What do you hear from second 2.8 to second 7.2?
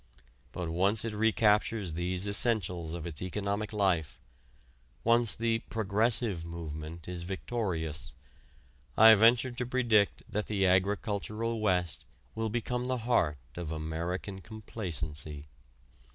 of its economic life, once the "progressive" movement